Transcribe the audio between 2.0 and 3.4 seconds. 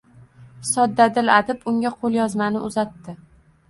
qo’lyozmani uzatdi.